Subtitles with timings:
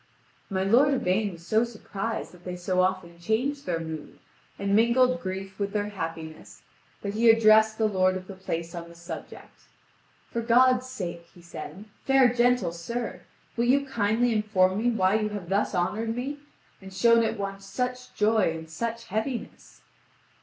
[0.49, 4.17] My lord Yvain was so surprised that they so often changed their mood,
[4.57, 6.63] and mingled grief with their happiness,
[7.03, 9.65] that he addressed the lord of the place on the subject.
[10.31, 13.21] "For God's sake," he said, "fair gentle sir,
[13.55, 16.39] will you kindly inform me why you have thus honoured me,
[16.81, 19.81] and shown at once such joy and such heaviness?"